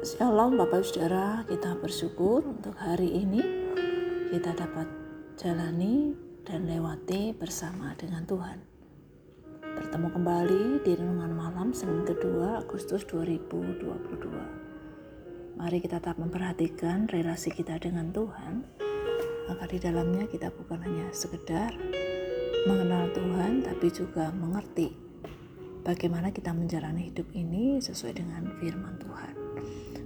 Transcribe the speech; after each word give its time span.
Shalom 0.00 0.56
Bapak 0.56 0.80
Saudara, 0.80 1.44
kita 1.44 1.76
bersyukur 1.76 2.40
untuk 2.40 2.72
hari 2.72 3.20
ini 3.20 3.44
kita 4.32 4.56
dapat 4.56 4.88
jalani 5.36 6.16
dan 6.40 6.64
lewati 6.64 7.36
bersama 7.36 7.92
dengan 8.00 8.24
Tuhan. 8.24 8.64
Bertemu 9.60 10.08
kembali 10.08 10.80
di 10.88 10.96
renungan 10.96 11.36
malam 11.36 11.76
Senin 11.76 12.08
kedua 12.08 12.64
Agustus 12.64 13.04
2022. 13.12 15.60
Mari 15.60 15.78
kita 15.84 16.00
tetap 16.00 16.16
memperhatikan 16.16 17.04
relasi 17.12 17.52
kita 17.52 17.76
dengan 17.76 18.08
Tuhan, 18.08 18.64
agar 19.52 19.68
di 19.68 19.84
dalamnya 19.84 20.24
kita 20.24 20.48
bukan 20.48 20.80
hanya 20.80 21.12
sekedar 21.12 21.76
mengenal 22.64 23.12
Tuhan, 23.12 23.68
tapi 23.68 23.92
juga 23.92 24.32
mengerti 24.32 24.96
bagaimana 25.84 26.32
kita 26.32 26.56
menjalani 26.56 27.12
hidup 27.12 27.28
ini 27.36 27.84
sesuai 27.84 28.16
dengan 28.16 28.48
firman 28.56 28.96
Tuhan. 28.96 29.36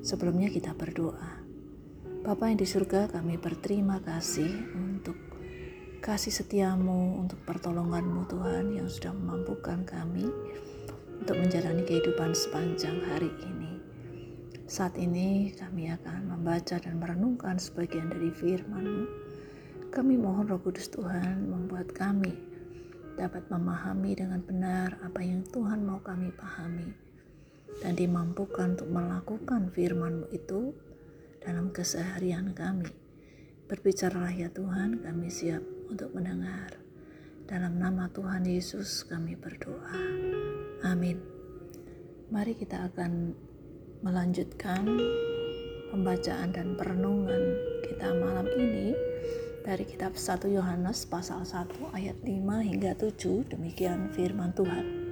Sebelumnya 0.05 0.52
kita 0.52 0.77
berdoa. 0.77 1.41
Bapa 2.20 2.52
yang 2.52 2.60
di 2.60 2.69
surga 2.69 3.09
kami 3.09 3.41
berterima 3.41 4.05
kasih 4.05 4.52
untuk 4.77 5.16
kasih 6.05 6.28
setiamu, 6.28 7.16
untuk 7.24 7.41
pertolonganmu 7.48 8.28
Tuhan 8.28 8.77
yang 8.77 8.84
sudah 8.84 9.16
memampukan 9.16 9.80
kami 9.88 10.28
untuk 11.25 11.41
menjalani 11.41 11.88
kehidupan 11.88 12.37
sepanjang 12.37 13.01
hari 13.09 13.33
ini. 13.48 13.80
Saat 14.69 15.01
ini 15.01 15.56
kami 15.56 15.88
akan 15.88 16.36
membaca 16.36 16.77
dan 16.77 17.00
merenungkan 17.00 17.56
sebagian 17.56 18.12
dari 18.12 18.28
firman-Mu. 18.28 19.09
Kami 19.89 20.20
mohon 20.20 20.52
Roh 20.52 20.61
Kudus 20.61 20.92
Tuhan 20.92 21.48
membuat 21.48 21.97
kami 21.97 22.36
dapat 23.16 23.48
memahami 23.48 24.20
dengan 24.20 24.45
benar 24.45 25.00
apa 25.00 25.25
yang 25.25 25.41
Tuhan 25.48 25.80
mau 25.80 26.05
kami 26.05 26.28
pahami 26.36 27.13
dan 27.83 27.98
dimampukan 27.98 28.78
untuk 28.78 28.91
melakukan 28.91 29.73
firman-Mu 29.73 30.30
itu 30.30 30.74
dalam 31.42 31.74
keseharian 31.74 32.55
kami. 32.55 32.88
Berbicaralah 33.64 34.33
ya 34.33 34.53
Tuhan, 34.53 35.00
kami 35.00 35.33
siap 35.33 35.64
untuk 35.89 36.12
mendengar. 36.12 36.77
Dalam 37.45 37.77
nama 37.77 38.08
Tuhan 38.08 38.45
Yesus 38.48 39.05
kami 39.05 39.36
berdoa. 39.36 40.00
Amin. 40.84 41.20
Mari 42.33 42.56
kita 42.56 42.89
akan 42.89 43.36
melanjutkan 44.00 44.84
pembacaan 45.92 46.56
dan 46.56 46.77
perenungan 46.77 47.42
kita 47.84 48.17
malam 48.17 48.48
ini 48.56 48.97
dari 49.64 49.84
kitab 49.89 50.17
1 50.17 50.45
Yohanes 50.52 51.08
pasal 51.08 51.45
1 51.45 51.97
ayat 51.97 52.17
5 52.20 52.69
hingga 52.69 52.92
7 52.97 53.48
demikian 53.52 54.12
firman 54.12 54.52
Tuhan. 54.52 55.03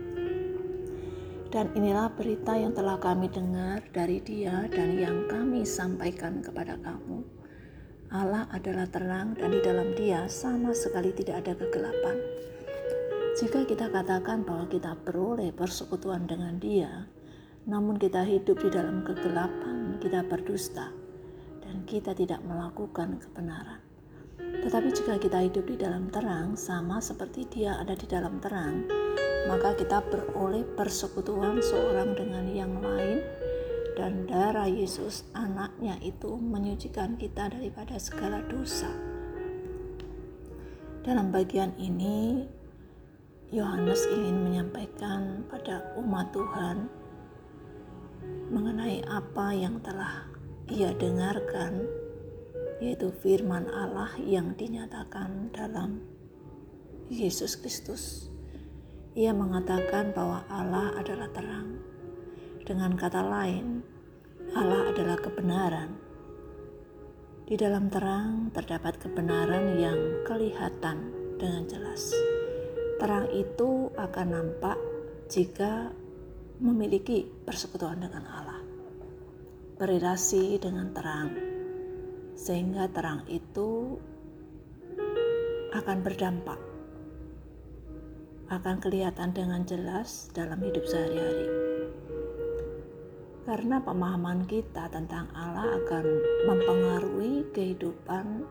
Dan 1.52 1.68
inilah 1.76 2.08
berita 2.16 2.56
yang 2.56 2.72
telah 2.72 2.96
kami 2.96 3.28
dengar 3.28 3.84
dari 3.92 4.24
Dia 4.24 4.64
dan 4.72 4.96
yang 4.96 5.28
kami 5.28 5.68
sampaikan 5.68 6.40
kepada 6.40 6.80
kamu. 6.80 7.20
Allah 8.08 8.48
adalah 8.48 8.88
terang 8.88 9.36
dan 9.36 9.52
di 9.52 9.60
dalam 9.60 9.92
Dia 9.92 10.24
sama 10.32 10.72
sekali 10.72 11.12
tidak 11.12 11.44
ada 11.44 11.52
kegelapan. 11.52 12.16
Jika 13.36 13.68
kita 13.68 13.92
katakan 13.92 14.48
bahwa 14.48 14.64
kita 14.72 14.96
beroleh 15.04 15.52
persekutuan 15.52 16.24
dengan 16.24 16.56
Dia, 16.56 17.04
namun 17.68 18.00
kita 18.00 18.24
hidup 18.24 18.56
di 18.56 18.72
dalam 18.72 19.04
kegelapan, 19.04 20.00
kita 20.00 20.24
berdusta 20.24 20.88
dan 21.60 21.84
kita 21.84 22.16
tidak 22.16 22.40
melakukan 22.48 23.20
kebenaran. 23.20 23.91
Tetapi 24.38 24.88
jika 24.94 25.18
kita 25.18 25.42
hidup 25.42 25.66
di 25.66 25.76
dalam 25.76 26.06
terang, 26.08 26.54
sama 26.54 27.02
seperti 27.02 27.50
Dia 27.50 27.82
ada 27.82 27.98
di 27.98 28.06
dalam 28.06 28.38
terang, 28.38 28.86
maka 29.50 29.74
kita 29.74 29.98
beroleh 30.06 30.62
persekutuan 30.78 31.58
seorang 31.58 32.14
dengan 32.14 32.46
yang 32.46 32.78
lain 32.78 33.20
dan 33.98 34.24
darah 34.24 34.70
Yesus 34.70 35.26
anaknya 35.36 35.98
itu 36.00 36.38
menyucikan 36.38 37.18
kita 37.18 37.52
daripada 37.52 37.98
segala 38.00 38.40
dosa. 38.48 38.88
Dalam 41.02 41.34
bagian 41.34 41.74
ini 41.82 42.46
Yohanes 43.52 44.08
ingin 44.08 44.48
menyampaikan 44.48 45.44
pada 45.50 45.92
umat 46.00 46.30
Tuhan 46.32 46.88
mengenai 48.48 49.04
apa 49.10 49.52
yang 49.52 49.82
telah 49.82 50.24
ia 50.70 50.94
dengarkan 50.96 51.84
yaitu 52.82 53.14
firman 53.22 53.70
Allah 53.70 54.10
yang 54.18 54.58
dinyatakan 54.58 55.54
dalam 55.54 56.02
Yesus 57.06 57.54
Kristus. 57.54 58.26
Ia 59.14 59.30
mengatakan 59.30 60.10
bahwa 60.10 60.42
Allah 60.50 60.98
adalah 60.98 61.30
terang. 61.30 61.78
Dengan 62.66 62.98
kata 62.98 63.22
lain, 63.22 63.86
Allah 64.58 64.90
adalah 64.90 65.14
kebenaran. 65.14 65.94
Di 67.46 67.54
dalam 67.54 67.86
terang 67.86 68.50
terdapat 68.50 68.98
kebenaran 68.98 69.78
yang 69.78 70.26
kelihatan 70.26 71.14
dengan 71.38 71.62
jelas. 71.70 72.10
Terang 72.98 73.30
itu 73.30 73.94
akan 73.94 74.26
nampak 74.26 74.78
jika 75.30 75.94
memiliki 76.58 77.30
persekutuan 77.46 78.02
dengan 78.02 78.26
Allah. 78.26 78.60
Berrelasi 79.76 80.56
dengan 80.62 80.94
terang, 80.94 81.51
sehingga 82.42 82.90
terang 82.90 83.22
itu 83.30 84.02
akan 85.70 86.02
berdampak 86.02 86.58
akan 88.50 88.82
kelihatan 88.84 89.32
dengan 89.32 89.64
jelas 89.64 90.28
dalam 90.36 90.60
hidup 90.60 90.84
sehari-hari. 90.84 91.48
Karena 93.48 93.80
pemahaman 93.80 94.44
kita 94.44 94.92
tentang 94.92 95.30
Allah 95.32 95.80
akan 95.80 96.04
mempengaruhi 96.50 97.48
kehidupan 97.56 98.44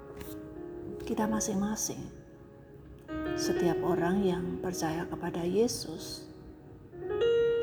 kita 1.05 1.29
masing-masing. 1.29 2.01
Setiap 3.37 3.77
orang 3.85 4.25
yang 4.25 4.57
percaya 4.57 5.05
kepada 5.05 5.45
Yesus 5.45 6.25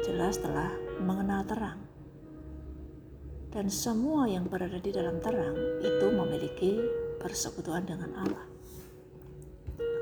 jelas 0.06 0.39
telah 0.39 0.71
mengenal 1.03 1.43
terang. 1.43 1.81
Dan 3.48 3.72
semua 3.72 4.28
yang 4.28 4.44
berada 4.44 4.76
di 4.76 4.92
dalam 4.92 5.25
terang 5.25 5.56
itu 5.81 6.06
memiliki 6.12 6.76
persekutuan 7.16 7.88
dengan 7.88 8.12
Allah. 8.20 8.44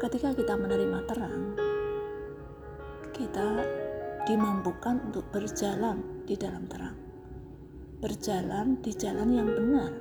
Ketika 0.02 0.34
kita 0.34 0.58
menerima 0.58 0.98
terang, 1.06 1.42
kita 3.14 3.48
dimampukan 4.26 4.98
untuk 5.08 5.30
berjalan 5.30 6.26
di 6.26 6.34
dalam 6.34 6.66
terang, 6.66 6.98
berjalan 8.02 8.82
di 8.82 8.92
jalan 8.92 9.30
yang 9.30 9.48
benar. 9.48 9.92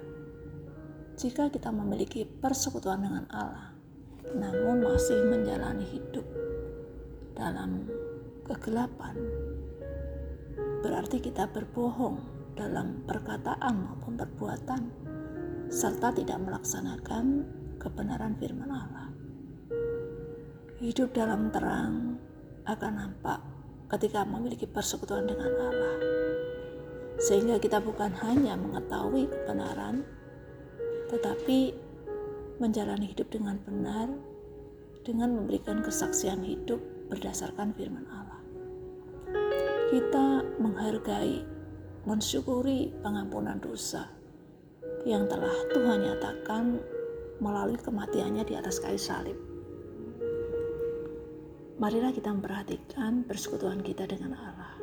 Jika 1.16 1.47
kita 1.47 1.72
memiliki 1.72 2.27
persekutuan 2.27 3.06
dengan 3.06 3.23
Allah, 3.31 3.72
namun 4.35 4.83
masih 4.83 5.22
menjalani 5.31 5.85
hidup 5.85 6.27
dalam 7.38 7.88
kegelapan, 8.44 9.16
berarti 10.83 11.23
kita 11.23 11.47
berbohong 11.47 12.34
dalam 12.55 13.03
perkataan 13.03 13.75
maupun 13.85 14.16
perbuatan, 14.16 14.81
serta 15.67 16.16
tidak 16.16 16.39
melaksanakan 16.39 17.43
kebenaran 17.77 18.33
firman 18.39 18.71
Allah. 18.71 19.11
Hidup 20.79 21.11
dalam 21.15 21.51
terang 21.51 22.19
akan 22.65 22.94
nampak 22.95 23.39
ketika 23.91 24.25
memiliki 24.25 24.65
persekutuan 24.65 25.27
dengan 25.29 25.51
Allah. 25.51 25.95
Sehingga 27.15 27.59
kita 27.59 27.79
bukan 27.79 28.11
hanya 28.23 28.59
mengetahui 28.59 29.31
kebenaran, 29.31 30.03
tetapi 31.07 31.71
menjalani 32.59 33.11
hidup 33.11 33.31
dengan 33.31 33.59
benar 33.63 34.07
dengan 35.05 35.38
memberikan 35.38 35.85
kesaksian 35.85 36.41
hidup 36.41 36.81
berdasarkan 37.13 37.71
firman 37.77 38.03
Allah. 38.09 38.41
Kita 39.94 40.41
menghargai, 40.57 41.45
mensyukuri 42.05 42.93
pengampunan 43.01 43.57
dosa 43.57 44.06
yang 45.09 45.25
telah 45.25 45.53
Tuhan 45.74 46.06
nyatakan 46.06 46.77
melalui 47.41 47.81
kematiannya 47.81 48.45
di 48.45 48.53
atas 48.53 48.77
kayu 48.77 49.01
salib. 49.01 49.38
Marilah 51.81 52.13
kita 52.13 52.30
memperhatikan 52.31 53.25
persekutuan 53.25 53.81
kita 53.81 54.06
dengan 54.06 54.38
Allah. 54.38 54.74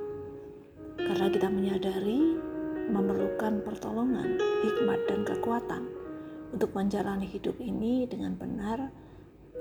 Karena 0.99 1.31
kita 1.33 1.49
menyadari 1.49 2.37
memerlukan 2.91 3.65
pertolongan, 3.65 4.37
hikmat, 4.67 5.01
dan 5.09 5.25
kekuatan 5.25 5.83
untuk 6.53 6.75
menjalani 6.77 7.25
hidup 7.25 7.57
ini 7.63 8.05
dengan 8.05 8.37
benar 8.37 8.93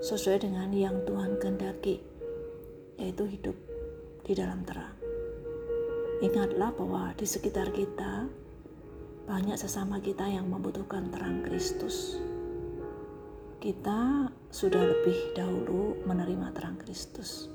sesuai 0.02 0.50
dengan 0.50 0.74
yang 0.74 1.06
Tuhan 1.08 1.38
kehendaki, 1.38 2.04
yaitu 3.00 3.24
hidup 3.30 3.56
di 4.28 4.34
dalam 4.36 4.66
terang. 4.68 5.01
Ingatlah 6.22 6.70
bahwa 6.78 7.18
di 7.18 7.26
sekitar 7.26 7.74
kita 7.74 8.30
banyak 9.26 9.58
sesama 9.58 9.98
kita 9.98 10.30
yang 10.30 10.46
membutuhkan 10.50 11.10
terang 11.10 11.42
Kristus 11.42 12.22
kita 13.62 14.26
sudah 14.50 14.82
lebih 14.82 15.38
dahulu 15.38 15.94
menerima 16.10 16.50
terang 16.58 16.82
Kristus. 16.82 17.46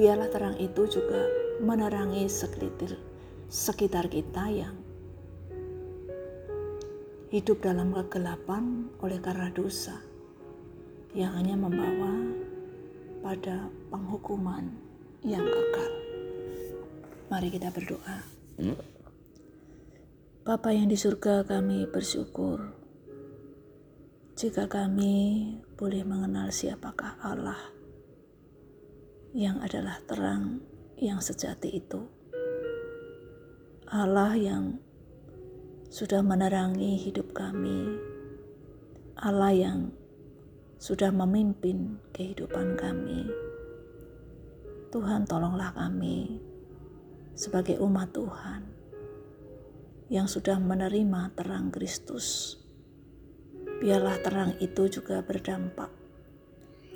Biarlah 0.00 0.32
terang 0.32 0.56
itu 0.56 0.88
juga 0.88 1.28
menerangi 1.60 2.24
sekelitir 2.24 2.96
sekitar 3.52 4.08
kita 4.08 4.48
yang 4.48 4.72
hidup 7.28 7.60
dalam 7.60 7.92
kegelapan 7.92 8.88
oleh 9.04 9.20
karena 9.20 9.52
dosa 9.52 10.00
yang 11.12 11.36
hanya 11.36 11.60
membawa 11.60 12.32
pada 13.20 13.68
penghukuman 13.92 14.72
yang 15.20 15.44
kekal. 15.44 15.97
Mari 17.28 17.52
kita 17.52 17.68
berdoa. 17.68 18.24
Bapa 20.48 20.72
yang 20.72 20.88
di 20.88 20.96
surga 20.96 21.44
kami 21.44 21.84
bersyukur 21.84 22.72
jika 24.32 24.64
kami 24.64 25.44
boleh 25.76 26.08
mengenal 26.08 26.48
siapakah 26.48 27.20
Allah 27.20 27.60
yang 29.36 29.60
adalah 29.60 30.00
terang 30.08 30.64
yang 30.96 31.20
sejati 31.20 31.68
itu. 31.76 32.00
Allah 33.92 34.32
yang 34.32 34.80
sudah 35.92 36.24
menerangi 36.24 36.96
hidup 36.96 37.36
kami, 37.36 37.92
Allah 39.20 39.52
yang 39.52 39.92
sudah 40.80 41.12
memimpin 41.12 42.00
kehidupan 42.16 42.72
kami. 42.80 43.28
Tuhan, 44.88 45.28
tolonglah 45.28 45.76
kami 45.76 46.47
sebagai 47.38 47.78
umat 47.78 48.10
Tuhan 48.10 48.66
yang 50.10 50.26
sudah 50.26 50.58
menerima 50.58 51.38
terang 51.38 51.70
Kristus. 51.70 52.58
Biarlah 53.78 54.18
terang 54.26 54.58
itu 54.58 54.90
juga 54.90 55.22
berdampak 55.22 55.94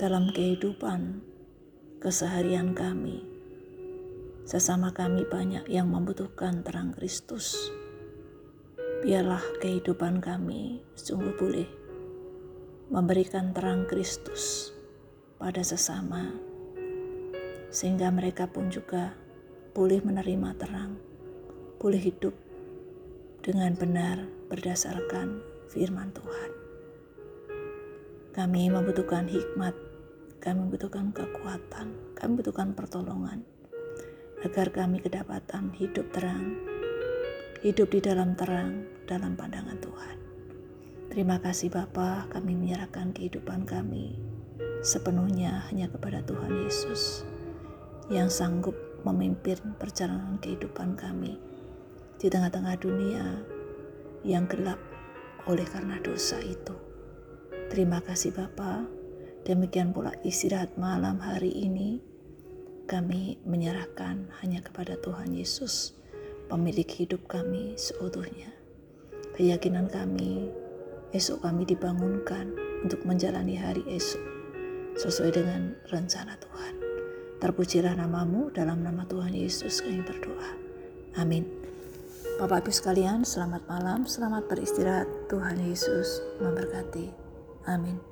dalam 0.02 0.34
kehidupan 0.34 1.22
keseharian 2.02 2.74
kami. 2.74 3.22
Sesama 4.42 4.90
kami 4.90 5.22
banyak 5.22 5.70
yang 5.70 5.86
membutuhkan 5.86 6.66
terang 6.66 6.90
Kristus 6.90 7.70
biarlah 9.02 9.42
kehidupan 9.58 10.22
kami 10.22 10.78
sungguh 10.94 11.34
boleh 11.34 11.66
memberikan 12.86 13.50
terang 13.50 13.82
Kristus 13.90 14.70
pada 15.42 15.58
sesama, 15.66 16.30
sehingga 17.66 18.14
mereka 18.14 18.46
pun 18.46 18.70
juga 18.70 19.18
boleh 19.72 20.04
menerima 20.04 20.52
terang, 20.60 21.00
boleh 21.80 21.96
hidup 21.96 22.36
dengan 23.40 23.72
benar 23.72 24.28
berdasarkan 24.52 25.40
firman 25.72 26.12
Tuhan. 26.12 26.50
Kami 28.36 28.68
membutuhkan 28.68 29.28
hikmat, 29.28 29.72
kami 30.44 30.68
membutuhkan 30.68 31.12
kekuatan, 31.16 31.92
kami 32.16 32.28
membutuhkan 32.36 32.76
pertolongan, 32.76 33.44
agar 34.44 34.68
kami 34.68 35.00
kedapatan 35.00 35.72
hidup 35.76 36.04
terang 36.12 36.72
hidup 37.62 37.94
di 37.94 38.02
dalam 38.02 38.34
terang 38.34 38.82
dalam 39.06 39.38
pandangan 39.38 39.78
Tuhan. 39.78 40.16
Terima 41.14 41.38
kasih 41.38 41.70
Bapa, 41.70 42.26
kami 42.34 42.58
menyerahkan 42.58 43.14
kehidupan 43.14 43.62
kami 43.64 44.18
sepenuhnya 44.82 45.62
hanya 45.70 45.86
kepada 45.86 46.26
Tuhan 46.26 46.66
Yesus 46.66 47.22
yang 48.10 48.26
sanggup 48.26 48.74
memimpin 49.02 49.58
perjalanan 49.78 50.38
kehidupan 50.38 50.94
kami 50.94 51.38
di 52.18 52.26
tengah-tengah 52.30 52.76
dunia 52.78 53.26
yang 54.22 54.46
gelap 54.46 54.78
oleh 55.50 55.66
karena 55.66 55.98
dosa 55.98 56.38
itu. 56.38 56.74
Terima 57.66 57.98
kasih 57.98 58.30
Bapa. 58.30 58.86
Demikian 59.42 59.90
pula 59.90 60.14
istirahat 60.22 60.78
malam 60.78 61.18
hari 61.18 61.50
ini 61.50 61.98
kami 62.86 63.42
menyerahkan 63.42 64.30
hanya 64.38 64.62
kepada 64.62 64.94
Tuhan 65.02 65.34
Yesus 65.34 65.98
pemilik 66.46 66.86
hidup 66.86 67.26
kami 67.26 67.74
seutuhnya. 67.74 68.52
Keyakinan 69.32 69.88
kami, 69.88 70.52
esok 71.16 71.42
kami 71.48 71.64
dibangunkan 71.64 72.52
untuk 72.84 73.00
menjalani 73.08 73.56
hari 73.56 73.80
esok 73.88 74.20
sesuai 75.00 75.32
dengan 75.32 75.72
rencana 75.88 76.36
Tuhan. 76.36 76.91
Terpujilah 77.42 77.98
namamu 77.98 78.54
dalam 78.54 78.86
nama 78.86 79.02
Tuhan 79.02 79.34
Yesus 79.34 79.82
kami 79.82 80.06
berdoa. 80.06 80.54
Amin. 81.18 81.42
Bapak 82.38 82.62
Ibu 82.62 82.70
sekalian, 82.70 83.26
selamat 83.26 83.66
malam, 83.66 84.06
selamat 84.06 84.46
beristirahat. 84.46 85.10
Tuhan 85.26 85.58
Yesus 85.58 86.22
memberkati. 86.38 87.10
Amin. 87.66 88.11